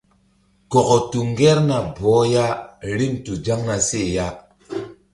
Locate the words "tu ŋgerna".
1.09-1.77